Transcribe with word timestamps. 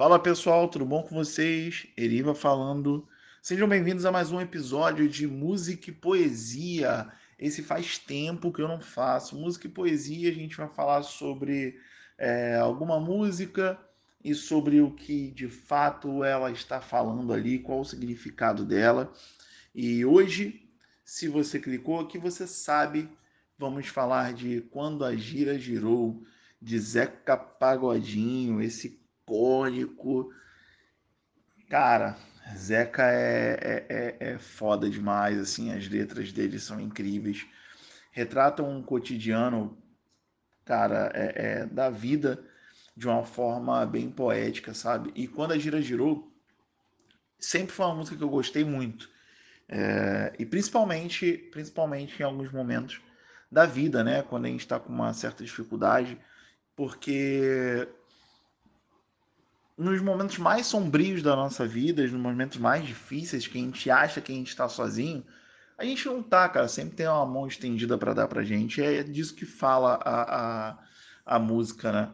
Fala 0.00 0.18
pessoal, 0.18 0.66
tudo 0.66 0.86
bom 0.86 1.02
com 1.02 1.14
vocês? 1.14 1.86
Eriva 1.94 2.34
falando. 2.34 3.06
Sejam 3.42 3.68
bem-vindos 3.68 4.06
a 4.06 4.10
mais 4.10 4.32
um 4.32 4.40
episódio 4.40 5.06
de 5.06 5.26
Música 5.26 5.90
e 5.90 5.92
Poesia. 5.92 7.12
Esse 7.38 7.62
faz 7.62 7.98
tempo 7.98 8.50
que 8.50 8.62
eu 8.62 8.66
não 8.66 8.80
faço. 8.80 9.36
Música 9.36 9.66
e 9.66 9.70
Poesia, 9.70 10.30
a 10.30 10.32
gente 10.32 10.56
vai 10.56 10.68
falar 10.70 11.02
sobre 11.02 11.78
é, 12.16 12.56
alguma 12.56 12.98
música 12.98 13.78
e 14.24 14.34
sobre 14.34 14.80
o 14.80 14.90
que 14.90 15.30
de 15.32 15.48
fato 15.48 16.24
ela 16.24 16.50
está 16.50 16.80
falando 16.80 17.30
ali, 17.34 17.58
qual 17.58 17.80
o 17.80 17.84
significado 17.84 18.64
dela. 18.64 19.12
E 19.74 20.02
hoje, 20.02 20.66
se 21.04 21.28
você 21.28 21.60
clicou 21.60 22.00
aqui, 22.00 22.16
você 22.16 22.46
sabe, 22.46 23.06
vamos 23.58 23.88
falar 23.88 24.32
de 24.32 24.62
Quando 24.70 25.04
a 25.04 25.14
Gira 25.14 25.58
Girou, 25.58 26.24
de 26.58 26.78
Zeca 26.78 27.36
Pagodinho, 27.36 28.62
esse 28.62 28.98
icônico. 29.30 30.32
Cara, 31.68 32.16
Zeca 32.56 33.04
é, 33.12 33.58
é, 33.60 33.86
é, 33.88 34.32
é, 34.32 34.38
foda 34.38 34.90
demais, 34.90 35.38
assim, 35.38 35.72
as 35.72 35.88
letras 35.88 36.32
dele 36.32 36.58
são 36.58 36.80
incríveis. 36.80 37.46
Retratam 38.10 38.68
um 38.68 38.82
cotidiano, 38.82 39.78
cara, 40.64 41.12
é, 41.14 41.32
é, 41.36 41.66
da 41.66 41.88
vida 41.88 42.44
de 42.96 43.06
uma 43.06 43.24
forma 43.24 43.86
bem 43.86 44.10
poética, 44.10 44.74
sabe? 44.74 45.12
E 45.14 45.28
quando 45.28 45.52
a 45.52 45.58
Gira 45.58 45.80
Girou, 45.80 46.30
sempre 47.38 47.72
foi 47.72 47.86
uma 47.86 47.94
música 47.94 48.16
que 48.16 48.24
eu 48.24 48.28
gostei 48.28 48.64
muito. 48.64 49.08
É, 49.68 50.32
e 50.38 50.44
principalmente, 50.44 51.32
principalmente 51.52 52.20
em 52.20 52.24
alguns 52.24 52.50
momentos 52.50 53.00
da 53.50 53.64
vida, 53.64 54.02
né? 54.02 54.22
Quando 54.22 54.46
a 54.46 54.48
gente 54.48 54.60
está 54.60 54.80
com 54.80 54.92
uma 54.92 55.14
certa 55.14 55.44
dificuldade, 55.44 56.18
porque 56.74 57.88
nos 59.80 60.02
momentos 60.02 60.36
mais 60.36 60.66
sombrios 60.66 61.22
da 61.22 61.34
nossa 61.34 61.66
vida, 61.66 62.02
nos 62.02 62.12
momentos 62.12 62.58
mais 62.58 62.86
difíceis, 62.86 63.46
que 63.46 63.56
a 63.56 63.60
gente 63.62 63.90
acha 63.90 64.20
que 64.20 64.30
a 64.30 64.34
gente 64.34 64.48
está 64.48 64.68
sozinho, 64.68 65.24
a 65.78 65.84
gente 65.86 66.04
não 66.04 66.22
tá, 66.22 66.46
cara. 66.50 66.68
Sempre 66.68 66.96
tem 66.96 67.08
uma 67.08 67.24
mão 67.24 67.46
estendida 67.46 67.96
para 67.96 68.12
dar 68.12 68.28
pra 68.28 68.42
gente. 68.42 68.82
É 68.82 69.02
disso 69.02 69.34
que 69.34 69.46
fala 69.46 69.94
a, 70.04 70.72
a, 70.72 70.78
a 71.24 71.38
música, 71.38 71.90
né? 71.90 72.10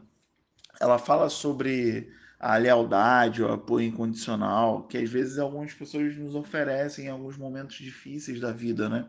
Ela 0.81 0.97
fala 0.97 1.29
sobre 1.29 2.09
a 2.39 2.57
lealdade, 2.57 3.43
o 3.43 3.53
apoio 3.53 3.89
incondicional, 3.89 4.87
que 4.87 4.97
às 4.97 5.11
vezes 5.11 5.37
algumas 5.37 5.75
pessoas 5.75 6.17
nos 6.17 6.37
oferecem 6.37 7.07
em 7.07 7.11
alguns 7.11 7.37
momentos 7.37 7.77
difíceis 7.77 8.41
da 8.41 8.53
vida, 8.53 8.89
né? 8.89 9.09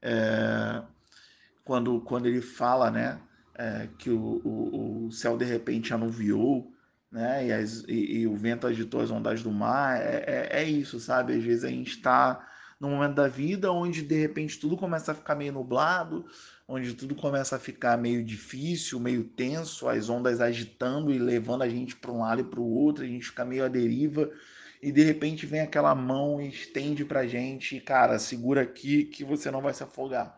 É, 0.00 0.82
quando, 1.64 2.00
quando 2.00 2.26
ele 2.26 2.40
fala, 2.40 2.90
né, 2.90 3.20
é, 3.54 3.88
que 3.98 4.08
o, 4.08 4.40
o, 4.42 5.06
o 5.06 5.12
céu 5.12 5.36
de 5.36 5.44
repente 5.44 5.92
anuviou, 5.92 6.73
né? 7.14 7.46
E, 7.46 7.52
as, 7.52 7.84
e, 7.86 8.18
e, 8.18 8.26
o 8.26 8.34
vento 8.34 8.66
agitou 8.66 9.00
as 9.00 9.08
ondas 9.08 9.40
do 9.40 9.52
mar. 9.52 10.00
É, 10.00 10.24
é, 10.26 10.62
é 10.62 10.64
isso, 10.64 10.98
sabe? 10.98 11.32
Às 11.32 11.44
vezes 11.44 11.62
a 11.62 11.68
gente 11.68 11.92
está 11.92 12.44
num 12.80 12.90
momento 12.90 13.14
da 13.14 13.28
vida 13.28 13.70
onde 13.70 14.02
de 14.02 14.20
repente 14.20 14.58
tudo 14.58 14.76
começa 14.76 15.12
a 15.12 15.14
ficar 15.14 15.36
meio 15.36 15.52
nublado, 15.52 16.26
onde 16.66 16.92
tudo 16.94 17.14
começa 17.14 17.54
a 17.54 17.58
ficar 17.58 17.96
meio 17.96 18.24
difícil, 18.24 18.98
meio 18.98 19.22
tenso, 19.22 19.88
as 19.88 20.08
ondas 20.10 20.40
agitando 20.40 21.12
e 21.12 21.18
levando 21.18 21.62
a 21.62 21.68
gente 21.68 21.94
para 21.94 22.10
um 22.10 22.18
lado 22.18 22.40
e 22.40 22.44
para 22.44 22.58
o 22.58 22.68
outro, 22.68 23.04
a 23.04 23.06
gente 23.06 23.26
fica 23.26 23.44
meio 23.44 23.64
à 23.64 23.68
deriva. 23.68 24.28
E 24.82 24.90
de 24.90 25.04
repente 25.04 25.46
vem 25.46 25.60
aquela 25.60 25.94
mão 25.94 26.40
e 26.40 26.48
estende 26.48 27.04
pra 27.04 27.28
gente, 27.28 27.80
cara, 27.80 28.18
segura 28.18 28.62
aqui 28.62 29.04
que 29.04 29.22
você 29.22 29.52
não 29.52 29.62
vai 29.62 29.72
se 29.72 29.84
afogar. 29.84 30.36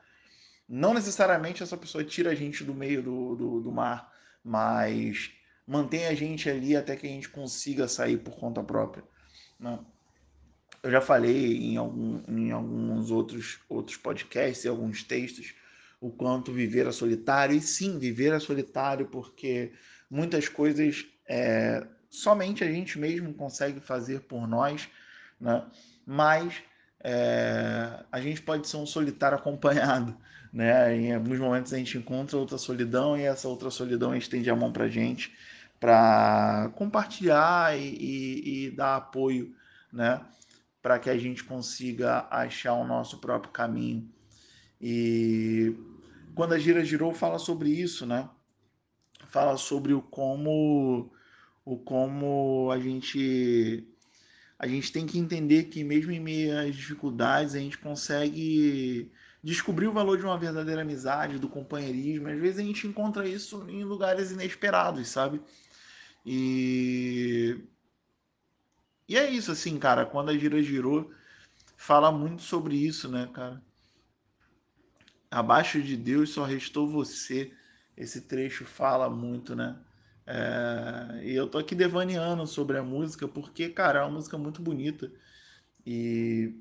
Não 0.69 0.93
necessariamente 0.93 1.63
essa 1.63 1.77
pessoa 1.77 2.05
tira 2.05 2.31
a 2.33 2.35
gente 2.35 2.63
do 2.63 2.75
meio 2.75 3.03
do, 3.03 3.35
do, 3.35 3.61
do 3.63 3.73
mar, 3.73 4.13
mas 4.45 5.31
mantém 5.67 6.07
a 6.07 6.15
gente 6.15 6.49
ali 6.49 6.77
até 6.77 6.97
que 6.97 7.07
a 7.07 7.11
gente 7.11 7.29
consiga 7.29 7.89
sair 7.89 8.19
por 8.19 8.37
conta 8.37 8.63
própria. 8.63 9.05
Né? 9.59 9.79
Eu 10.83 10.91
já 10.91 11.01
falei 11.01 11.57
em, 11.57 11.77
algum, 11.77 12.23
em 12.29 12.53
alguns 12.53 13.11
outros, 13.11 13.59
outros 13.69 13.97
podcasts 13.97 14.65
e 14.65 14.69
alguns 14.69 15.03
textos 15.03 15.55
o 16.01 16.11
quanto 16.11 16.53
viver 16.53 16.87
a 16.87 16.93
solitário, 16.93 17.57
e 17.57 17.61
sim, 17.61 17.99
viver 17.99 18.33
a 18.33 18.39
solitário, 18.39 19.07
porque 19.07 19.73
muitas 20.11 20.49
coisas 20.49 21.07
é, 21.27 21.85
somente 22.09 22.63
a 22.63 22.71
gente 22.71 22.99
mesmo 22.99 23.33
consegue 23.35 23.81
fazer 23.81 24.21
por 24.21 24.47
nós, 24.47 24.89
né? 25.41 25.65
mas 26.05 26.55
é, 27.03 28.05
a 28.13 28.21
gente 28.21 28.43
pode 28.43 28.69
ser 28.69 28.77
um 28.77 28.87
solitário 28.87 29.39
acompanhado. 29.39 30.17
Né? 30.53 30.97
Em 30.97 31.15
alguns 31.15 31.39
momentos 31.39 31.73
a 31.73 31.79
gente 31.79 31.99
encontra 31.99 32.37
outra 32.37 32.57
solidão 32.57 33.17
e 33.19 33.23
essa 33.23 33.49
outra 33.49 33.71
solidão 33.71 34.15
estende 34.15 34.49
a 34.49 34.57
mão 34.57 34.73
para 34.73 34.89
gente 34.89 35.35
para 35.79 36.71
compartilhar 36.75 37.79
e, 37.79 37.95
e, 37.95 38.67
e, 38.67 38.71
dar 38.71 38.97
apoio, 38.97 39.55
né? 39.93 40.25
Para 40.81 40.99
que 40.99 41.11
a 41.11 41.19
gente 41.19 41.45
consiga 41.45 42.27
achar 42.31 42.75
o 42.75 42.87
nosso 42.87 43.19
próprio 43.19 43.53
caminho. 43.53 44.09
E 44.81 45.75
quando 46.35 46.53
a 46.53 46.59
Gira 46.59 46.85
Girou 46.85 47.13
fala 47.13 47.39
sobre 47.39 47.71
isso, 47.71 48.07
né? 48.07 48.29
Fala 49.29 49.57
sobre 49.57 49.93
o 49.93 50.01
como 50.01 51.11
o 51.65 51.77
como 51.79 52.71
a 52.73 52.79
gente 52.79 53.87
a 54.59 54.67
gente 54.67 54.93
tem 54.93 55.07
que 55.07 55.19
entender 55.19 55.65
que 55.65 55.85
mesmo 55.85 56.13
em 56.13 56.21
meio 56.21 56.59
às 56.59 56.75
dificuldades 56.75 57.55
a 57.55 57.59
gente 57.59 57.77
consegue 57.77 59.11
descobrir 59.43 59.87
o 59.87 59.93
valor 59.93 60.19
de 60.19 60.25
uma 60.25 60.39
verdadeira 60.39 60.83
amizade, 60.83 61.39
do 61.39 61.49
companheirismo. 61.49 62.29
Às 62.29 62.41
vezes 62.41 62.59
a 62.59 62.63
gente 62.63 62.87
encontra 62.87 63.29
isso 63.29 63.65
em 63.69 63.85
lugares 63.85 64.33
inesperados, 64.33 65.09
sabe? 65.09 65.41
E. 66.27 67.57
E 69.09 69.17
é 69.17 69.31
isso, 69.31 69.53
assim, 69.53 69.79
cara. 69.79 70.05
Quando 70.05 70.31
a 70.31 70.37
Gira 70.37 70.61
girou, 70.61 71.13
fala 71.77 72.11
muito 72.11 72.43
sobre 72.43 72.75
isso, 72.75 73.09
né, 73.09 73.31
cara? 73.33 73.63
Abaixo 75.31 75.81
de 75.81 75.97
Deus 75.97 76.31
só 76.31 76.45
restou 76.45 76.89
você. 76.89 77.53
Esse 77.97 78.23
trecho 78.23 78.65
fala 78.65 79.09
muito, 79.09 79.55
né? 79.55 79.79
É... 80.27 81.23
E 81.25 81.35
eu 81.35 81.47
tô 81.47 81.59
aqui 81.59 81.75
devaneando 81.75 82.45
sobre 82.47 82.77
a 82.77 82.83
música, 82.83 83.29
porque, 83.29 83.69
cara, 83.69 84.01
é 84.01 84.03
uma 84.03 84.11
música 84.11 84.37
muito 84.37 84.61
bonita. 84.61 85.11
E 85.87 86.53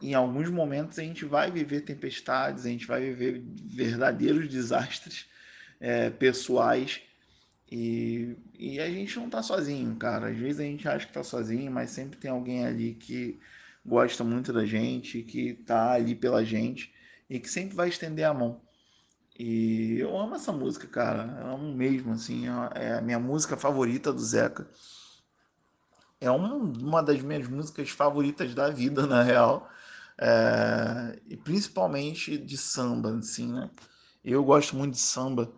em 0.00 0.14
alguns 0.14 0.48
momentos 0.50 0.98
a 0.98 1.02
gente 1.02 1.26
vai 1.26 1.50
viver 1.50 1.82
tempestades, 1.82 2.64
a 2.64 2.68
gente 2.70 2.86
vai 2.86 3.02
viver 3.02 3.42
verdadeiros 3.46 4.48
desastres 4.48 5.26
é, 5.78 6.08
pessoais 6.10 7.02
e, 7.70 8.36
e 8.58 8.80
a 8.80 8.88
gente 8.88 9.18
não 9.18 9.28
tá 9.28 9.42
sozinho, 9.42 9.94
cara. 9.96 10.28
Às 10.28 10.36
vezes 10.36 10.60
a 10.60 10.64
gente 10.64 10.88
acha 10.88 11.06
que 11.06 11.12
tá 11.12 11.24
sozinho, 11.24 11.70
mas 11.70 11.90
sempre 11.90 12.18
tem 12.18 12.30
alguém 12.30 12.64
ali 12.64 12.94
que 12.94 13.38
gosta 13.84 14.22
muito 14.24 14.52
da 14.52 14.64
gente, 14.64 15.22
que 15.22 15.54
tá 15.54 15.92
ali 15.92 16.14
pela 16.14 16.44
gente 16.44 16.92
e 17.28 17.40
que 17.40 17.48
sempre 17.50 17.74
vai 17.76 17.88
estender 17.88 18.24
a 18.24 18.34
mão. 18.34 18.60
E 19.38 19.98
eu 19.98 20.18
amo 20.18 20.34
essa 20.34 20.52
música, 20.52 20.86
cara. 20.86 21.38
Eu 21.40 21.54
amo 21.54 21.74
mesmo, 21.74 22.12
assim. 22.12 22.46
É 22.74 22.94
a 22.94 23.00
minha 23.02 23.18
música 23.18 23.56
favorita 23.56 24.12
do 24.12 24.20
Zeca. 24.20 24.68
É 26.20 26.30
uma 26.30 27.02
das 27.02 27.20
minhas 27.20 27.46
músicas 27.46 27.90
favoritas 27.90 28.54
da 28.54 28.70
vida, 28.70 29.06
na 29.06 29.22
real. 29.22 29.68
É... 30.18 31.18
E 31.28 31.36
principalmente 31.36 32.38
de 32.38 32.56
samba, 32.56 33.16
assim, 33.18 33.52
né? 33.52 33.70
Eu 34.24 34.42
gosto 34.44 34.74
muito 34.76 34.94
de 34.94 35.00
samba. 35.00 35.52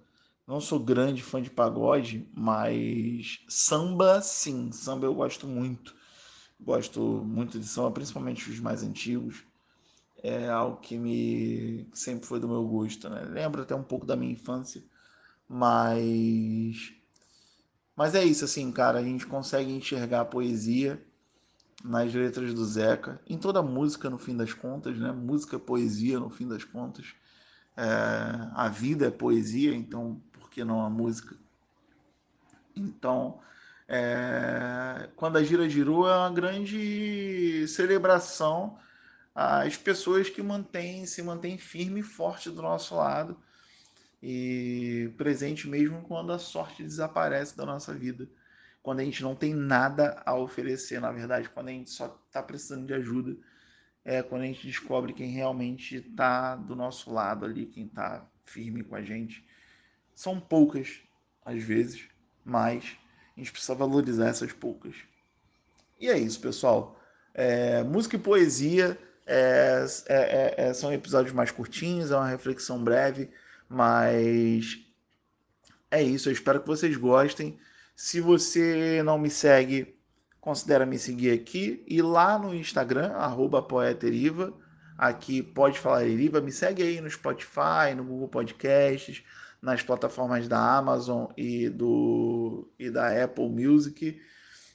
Não 0.49 0.63
sou 0.63 0.81
grande 0.81 1.23
fã 1.23 1.43
de 1.43 1.51
pagode, 1.51 2.27
mas 2.35 3.45
samba, 3.47 4.23
sim, 4.23 4.73
samba 4.73 5.05
eu 5.05 5.15
gosto 5.15 5.47
muito. 5.47 5.95
Gosto 6.59 7.03
muito 7.03 7.61
de 7.61 7.67
samba, 7.67 7.91
principalmente 7.91 8.51
os 8.51 8.59
mais 8.59 8.83
antigos. 8.83 9.45
É 10.23 10.49
algo 10.49 10.79
que 10.79 10.97
me 10.97 11.87
que 11.93 11.99
sempre 11.99 12.27
foi 12.27 12.41
do 12.41 12.49
meu 12.49 12.65
gosto, 12.67 13.11
né? 13.11 13.21
Lembra 13.25 13.63
até 13.63 13.75
um 13.75 13.83
pouco 13.83 14.07
da 14.07 14.17
minha 14.17 14.33
infância, 14.33 14.83
mas 15.47 16.95
mas 17.95 18.15
é 18.15 18.25
isso 18.25 18.45
assim, 18.45 18.73
cara, 18.73 19.01
a 19.01 19.05
gente 19.05 19.27
consegue 19.27 19.71
enxergar 19.71 20.23
a 20.23 20.25
poesia 20.25 21.03
nas 21.85 22.15
letras 22.15 22.55
do 22.55 22.65
Zeca, 22.65 23.21
em 23.29 23.37
toda 23.39 23.63
música 23.63 24.09
no 24.09 24.19
fim 24.19 24.37
das 24.37 24.55
contas, 24.55 24.99
né? 24.99 25.13
Música 25.13 25.57
é 25.57 25.59
poesia 25.59 26.19
no 26.19 26.31
fim 26.31 26.49
das 26.49 26.65
contas. 26.65 27.15
É, 27.77 27.85
a 28.55 28.69
vida 28.69 29.07
é 29.07 29.11
poesia, 29.11 29.75
então 29.75 30.21
que 30.59 30.65
não 30.65 30.85
a 30.85 30.91
música. 30.91 31.37
Então, 32.75 33.41
é, 33.87 35.09
quando 35.15 35.37
a 35.37 35.45
gira 35.45 35.71
girou, 35.71 36.09
é 36.09 36.17
uma 36.17 36.33
grande 36.33 37.65
celebração 37.69 38.77
às 39.33 39.77
pessoas 39.77 40.29
que 40.29 40.43
mantêm, 40.43 41.07
se 41.07 41.23
mantêm 41.23 41.57
firme 41.57 42.01
e 42.01 42.03
forte 42.03 42.51
do 42.51 42.61
nosso 42.61 42.97
lado 42.97 43.39
e 44.21 45.15
presente 45.17 45.69
mesmo 45.69 46.03
quando 46.03 46.33
a 46.33 46.41
sorte 46.41 46.83
desaparece 46.83 47.57
da 47.57 47.65
nossa 47.65 47.95
vida. 47.95 48.29
Quando 48.83 48.99
a 48.99 49.05
gente 49.05 49.23
não 49.23 49.37
tem 49.37 49.55
nada 49.55 50.21
a 50.27 50.35
oferecer, 50.35 51.01
na 51.01 51.13
verdade, 51.13 51.49
quando 51.51 51.69
a 51.69 51.73
gente 51.73 51.91
só 51.91 52.21
está 52.27 52.43
precisando 52.43 52.85
de 52.85 52.95
ajuda, 52.95 53.37
é 54.05 54.25
quando 54.25 54.43
a 54.43 54.47
gente 54.47 54.67
descobre 54.67 55.13
quem 55.13 55.31
realmente 55.31 55.99
está 55.99 56.57
do 56.57 56.75
nosso 56.75 57.13
lado 57.13 57.45
ali, 57.45 57.67
quem 57.67 57.87
está 57.87 58.29
firme 58.45 58.83
com 58.83 58.97
a 58.97 59.03
gente 59.03 59.47
são 60.19 60.41
poucas, 60.41 61.01
às 61.45 61.63
vezes, 61.63 62.09
mas 62.45 62.97
A 63.37 63.39
gente 63.39 63.53
precisa 63.53 63.73
valorizar 63.73 64.27
essas 64.27 64.53
poucas. 64.53 64.97
E 66.01 66.09
é 66.09 66.19
isso, 66.19 66.41
pessoal. 66.41 67.01
É, 67.33 67.85
música 67.85 68.17
e 68.17 68.19
poesia 68.19 68.99
é, 69.25 69.87
é, 70.09 70.17
é, 70.17 70.55
é, 70.57 70.75
são 70.75 70.93
episódios 70.93 71.33
mais 71.33 71.53
curtinhos, 71.53 72.11
é 72.11 72.17
uma 72.17 72.29
reflexão 72.29 72.83
breve, 72.83 73.31
mas 73.69 74.81
é 75.89 76.03
isso. 76.03 76.29
Eu 76.29 76.33
espero 76.33 76.61
que 76.63 76.67
vocês 76.67 76.97
gostem. 76.97 77.57
Se 77.95 78.21
você 78.21 79.01
não 79.05 79.19
me 79.19 79.31
segue, 79.31 79.97
considera 80.41 80.85
me 80.85 80.99
seguir 80.99 81.31
aqui 81.31 81.85
e 81.87 82.03
lá 82.03 82.37
no 82.37 82.53
Instagram, 82.53 83.13
arroba 83.13 83.63
poeteriva, 83.63 84.53
aqui 84.97 85.45
pode 85.45 85.79
falar 85.79 86.07
Eriva, 86.07 86.41
me 86.41 86.51
segue 86.51 86.83
aí 86.83 87.01
no 87.01 87.09
Spotify, 87.09 87.95
no 87.97 88.03
Google 88.03 88.27
Podcasts, 88.27 89.23
nas 89.61 89.83
plataformas 89.83 90.49
da 90.49 90.79
Amazon 90.79 91.27
e 91.37 91.69
do 91.69 92.71
e 92.79 92.91
da 92.91 93.25
Apple 93.25 93.49
Music. 93.49 94.21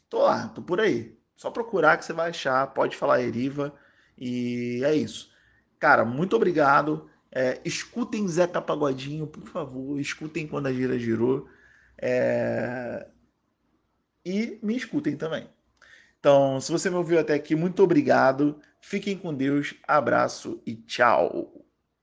Tô 0.09 0.23
lá, 0.23 0.47
tô 0.49 0.61
por 0.61 0.79
aí. 0.79 1.17
Só 1.35 1.49
procurar 1.51 1.97
que 1.97 2.05
você 2.05 2.13
vai 2.13 2.29
achar, 2.29 2.67
pode 2.67 2.95
falar 2.95 3.21
Eriva 3.21 3.73
e 4.17 4.81
é 4.83 4.95
isso. 4.95 5.31
Cara, 5.79 6.05
muito 6.05 6.35
obrigado. 6.35 7.09
É, 7.31 7.59
escutem 7.65 8.27
Zeca 8.27 8.61
Pagodinho, 8.61 9.27
por 9.27 9.45
favor. 9.47 9.99
Escutem 9.99 10.47
quando 10.47 10.67
a 10.67 10.73
gira 10.73 10.97
girou. 10.99 11.47
É... 11.99 13.07
E 14.25 14.59
me 14.61 14.77
escutem 14.77 15.17
também. 15.17 15.49
Então, 16.19 16.61
se 16.61 16.71
você 16.71 16.89
me 16.89 16.95
ouviu 16.95 17.19
até 17.19 17.33
aqui, 17.33 17.55
muito 17.55 17.83
obrigado. 17.83 18.59
Fiquem 18.79 19.17
com 19.17 19.33
Deus. 19.33 19.75
Abraço 19.85 20.61
e 20.65 20.75
tchau. 20.75 21.62